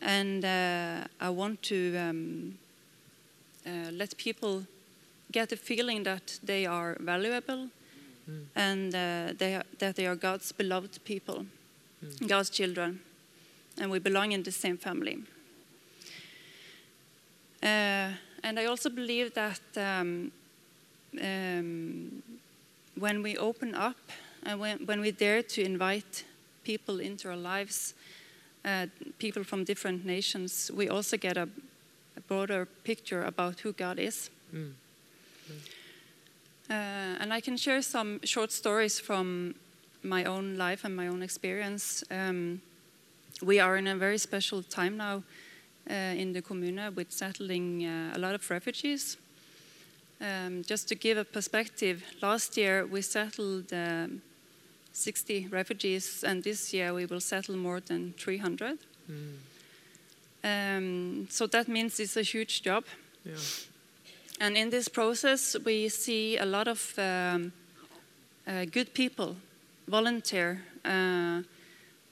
[0.00, 2.58] and uh, I want to um,
[3.66, 4.64] uh, let people
[5.32, 7.68] get the feeling that they are valuable
[8.54, 11.44] and uh, they are, that they are God's beloved people,
[12.26, 13.00] God's children,
[13.78, 15.18] and we belong in the same family.
[17.62, 18.10] Uh,
[18.42, 20.32] and I also believe that um,
[21.20, 22.22] um,
[22.98, 23.96] when we open up
[24.44, 26.24] and when, when we dare to invite
[26.64, 27.94] people into our lives,
[28.64, 28.86] uh,
[29.18, 31.48] people from different nations, we also get a,
[32.16, 34.30] a broader picture about who God is.
[34.54, 34.72] Mm.
[36.70, 36.72] Uh,
[37.20, 39.54] and I can share some short stories from
[40.02, 42.02] my own life and my own experience.
[42.10, 42.60] Um,
[43.42, 45.22] we are in a very special time now
[45.86, 49.16] in the Kommune with settling uh, a lot of refugees.
[50.20, 54.22] Um, just to give a perspective, last year we settled um,
[54.92, 58.78] 60 refugees, and this year we will settle more than 300.
[60.44, 62.84] Um, so that means it's a huge job.
[63.24, 63.34] Yeah.
[64.40, 67.52] And in this process, we see a lot of um,
[68.46, 69.36] uh, good people
[69.86, 70.62] volunteer.
[70.84, 71.42] Uh,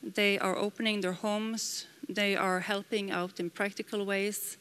[0.03, 1.87] they are opening their homes.
[2.15, 4.57] They are helping out in practical ways.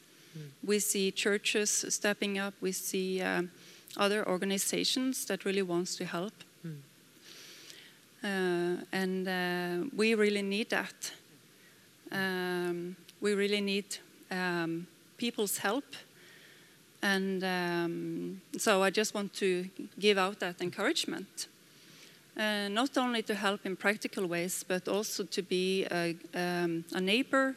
[0.64, 2.54] We see churches stepping up.
[2.62, 3.52] We see um,
[3.98, 6.34] other organizations that really wants to help.
[8.24, 11.12] Uh, and uh, we really need that.
[12.12, 13.98] Um, we really need
[14.30, 14.88] um,
[15.18, 15.86] people's help.
[17.02, 21.48] And um, so I just want to give out that encouragement.
[22.40, 27.02] Uh, not only to help in practical ways, but also to be a, um, a
[27.02, 27.54] neighbor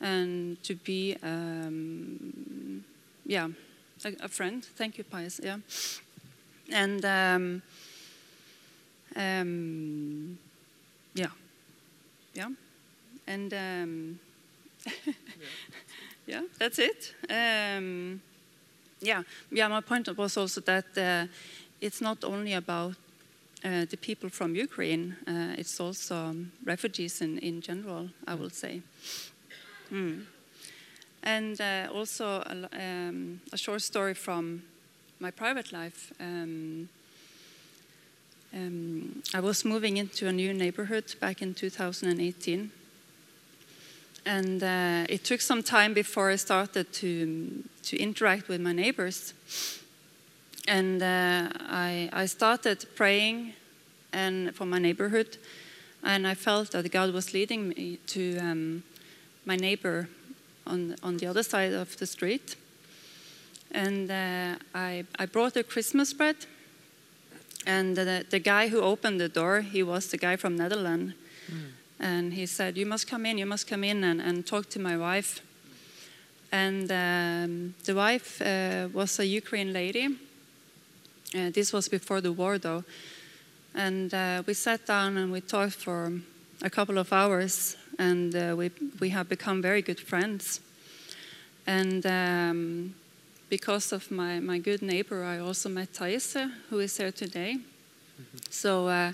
[0.00, 2.82] and to be, um,
[3.26, 3.48] yeah,
[4.02, 4.64] a, a, friend.
[4.64, 5.40] Thank you, Pius.
[5.44, 5.58] Yeah.
[6.72, 7.62] And um,
[9.14, 10.38] um,
[11.12, 11.30] yeah,
[12.32, 12.48] yeah.
[13.26, 14.20] And um,
[16.26, 17.14] yeah, that's it.
[17.28, 18.22] Um,
[19.00, 19.68] yeah, yeah.
[19.68, 21.26] My point was also that uh,
[21.78, 22.94] it's not only about
[23.64, 28.08] uh, the people from Ukraine; uh, it's also um, refugees in, in general.
[28.26, 28.82] I will say,
[29.92, 30.24] mm.
[31.22, 34.62] and uh, also a, um, a, short story from
[35.20, 36.12] my private life.
[36.20, 36.88] Um,
[38.54, 42.70] um, I was moving into a new neighborhood back in 2018
[44.28, 49.32] and uh, it took some time before I started to to interact with my neighbors.
[50.68, 53.54] And uh, I, I started praying
[54.12, 55.38] and for my neighborhood,
[56.02, 58.82] and I felt that God was leading me to um,
[59.44, 60.08] my neighbor
[60.66, 62.56] on on the other side of the street.
[63.70, 66.36] And uh, I I brought a Christmas bread,
[67.66, 71.14] and the, the guy who opened the door, he was the guy from Netherlands.
[72.00, 74.78] And he said, You must come in, you must come in and, and talk to
[74.78, 75.40] my wife.
[76.52, 80.08] And um, the wife uh, was a Ukraine lady.
[81.34, 82.84] Uh, this was before the war, though.
[83.74, 86.12] And uh, we sat down and we talked for
[86.62, 90.60] a couple of hours, and uh, we, we have become very good friends.
[91.66, 92.94] And um,
[93.50, 97.58] because of my, my good neighbor, I also met Thaise, who is here today.
[97.58, 98.38] Mm-hmm.
[98.48, 99.12] So uh,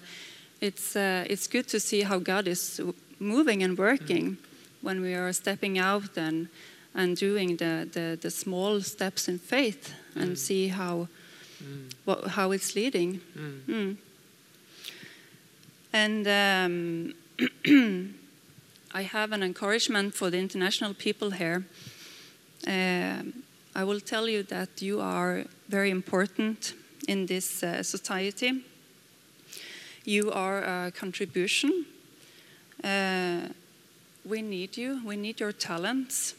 [0.61, 2.81] it's, uh, it's good to see how God is
[3.19, 4.87] moving and working mm-hmm.
[4.87, 6.49] when we are stepping out and,
[6.95, 10.23] and doing the, the, the small steps in faith mm.
[10.23, 11.09] and see how.
[12.05, 13.21] What, how it's leading.
[13.37, 13.61] Mm.
[13.67, 13.97] mm.
[15.93, 17.15] And um,
[18.95, 21.65] I have an encouragement for the international people here.
[22.67, 23.23] Uh,
[23.77, 26.75] I will tell you that you are very important
[27.07, 28.65] in this uh, society.
[30.05, 31.87] You are a contribution.
[32.83, 33.49] Uh,
[34.25, 35.01] we need you.
[35.05, 36.35] We need your talents.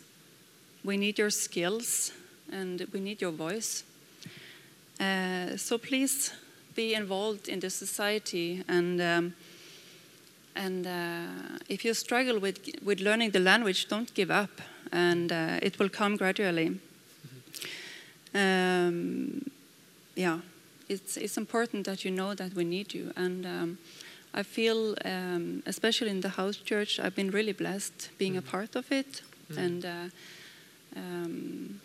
[0.83, 2.11] We need your skills.
[2.51, 3.83] And we need your voice.
[4.99, 6.33] Uh, so please
[6.75, 9.33] be involved in the society and um,
[10.55, 15.59] and uh, if you struggle with, with learning the language, don't give up, and uh,
[15.61, 16.79] it will come gradually.
[18.33, 19.51] Um,
[20.15, 20.39] yeah,
[20.87, 23.11] it's, it's important that you know that we need you.
[23.17, 23.77] And um,
[24.33, 28.49] I feel, um, especially in the house church, I've been really blessed being a mm-hmm.
[28.49, 29.21] part of it.
[29.51, 29.57] Mm.
[29.57, 30.09] And uh,
[30.95, 31.81] um,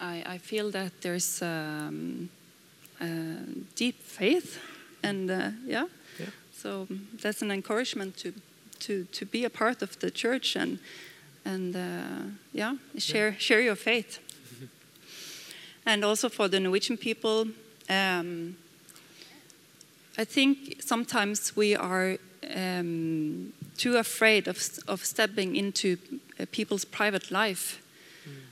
[0.00, 2.28] I, I, feel that there's um,
[3.74, 4.58] deep faith.
[5.02, 5.86] And uh, yeah,
[6.52, 6.86] so
[7.22, 8.32] that's an encouragement to,
[8.80, 10.78] to, to be a part of the church and,
[11.44, 13.38] and uh, yeah, share, yeah.
[13.38, 14.18] share your faith.
[15.86, 17.46] and also for the Norwegian people,
[17.88, 18.56] um,
[20.18, 22.16] I think sometimes we are
[22.54, 25.98] um, too afraid of, of stepping into
[26.40, 27.82] uh, people's private life.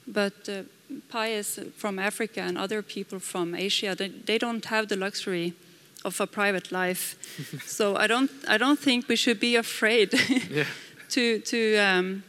[0.06, 0.62] But uh,
[1.08, 5.54] Pius from Africa and other people from Asia, they, they don't have the luxury
[6.04, 7.16] of a private life.
[7.66, 10.12] so I don't, I don't think we should be afraid
[10.50, 10.64] yeah.
[11.10, 12.22] to, to um,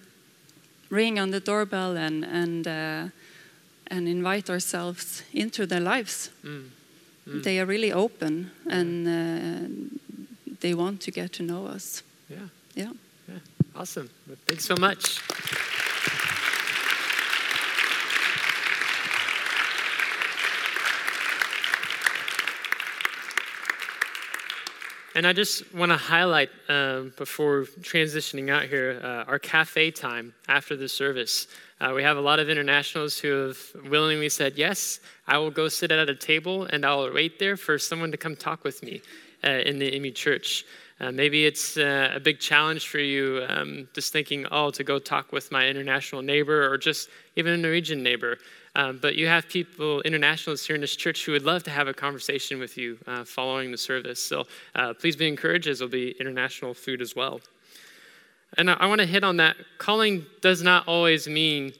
[0.89, 3.07] ring on the doorbell and, and, uh,
[3.87, 6.29] and invite ourselves into their lives.
[6.43, 6.69] Mm.
[7.27, 7.43] Mm.
[7.43, 12.03] They are really open and uh, they want to get to know us.
[12.29, 12.37] Yeah.
[12.75, 12.91] Yeah.
[13.27, 13.39] yeah.
[13.75, 14.09] Awesome.
[14.47, 15.21] Thanks so much.
[25.15, 30.33] And I just want to highlight um, before transitioning out here uh, our cafe time
[30.49, 31.47] after the service.
[31.79, 33.57] Uh, we have a lot of internationals who have
[33.89, 37.79] willingly said, Yes, I will go sit at a table and I'll wait there for
[37.79, 39.01] someone to come talk with me
[39.41, 40.65] uh, in the IMI church.
[40.99, 44.99] Uh, maybe it's uh, a big challenge for you um, just thinking, oh, to go
[44.99, 48.37] talk with my international neighbor or just even a Norwegian neighbor.
[48.75, 51.87] Um, but you have people, internationalists here in this church, who would love to have
[51.87, 54.21] a conversation with you uh, following the service.
[54.21, 54.43] So
[54.75, 57.39] uh, please be encouraged, as there'll be international food as well.
[58.57, 59.55] And I, I want to hit on that.
[59.77, 61.71] Calling does not always mean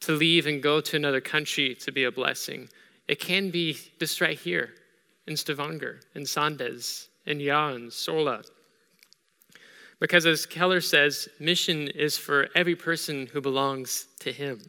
[0.00, 2.68] to leave and go to another country to be a blessing.
[3.08, 4.70] It can be just right here
[5.26, 8.42] in Stavanger, in Sandnes, in Jaren, Sola.
[9.98, 14.60] Because as Keller says, mission is for every person who belongs to him.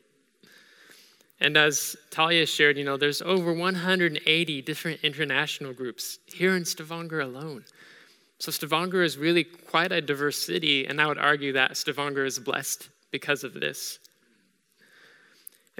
[1.40, 7.20] And as Talia shared, you know, there's over 180 different international groups here in Stavanger
[7.20, 7.66] alone.
[8.40, 12.40] So Stavanger is really quite a diverse city, and I would argue that Stavanger is
[12.40, 14.00] blessed because of this.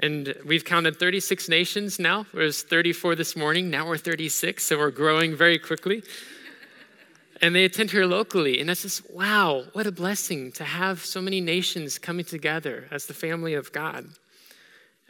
[0.00, 2.26] And we've counted 36 nations now.
[2.34, 3.70] Was 34 this morning.
[3.70, 6.02] Now we're 36, so we're growing very quickly.
[7.40, 8.60] and they attend here locally.
[8.60, 13.06] And it's just, wow, what a blessing to have so many nations coming together as
[13.06, 14.06] the family of God.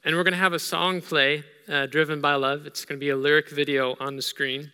[0.07, 2.65] And we're going to have a song play, uh, Driven by Love.
[2.65, 4.71] It's going to be a lyric video on the screen.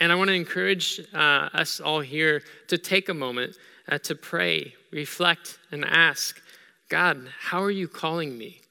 [0.00, 3.54] And I want to encourage uh, us all here to take a moment
[3.88, 6.42] uh, to pray, reflect, and ask
[6.88, 8.62] God, how are you calling me?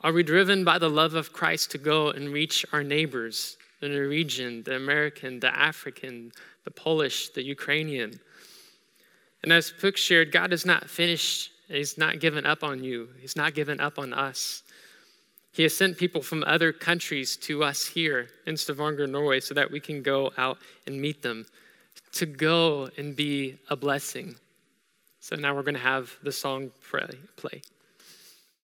[0.00, 3.90] Are we driven by the love of Christ to go and reach our neighbors, the
[3.90, 6.32] Norwegian, the American, the African,
[6.64, 8.18] the Polish, the Ukrainian?
[9.42, 13.36] And as Pook shared, God is not finished He's not given up on you, He's
[13.36, 14.62] not given up on us.
[15.52, 19.70] He has sent people from other countries to us here in Stavanger, Norway, so that
[19.70, 21.46] we can go out and meet them,
[22.12, 24.36] to go and be a blessing.
[25.20, 26.70] So now we're going to have the song
[27.36, 27.62] play.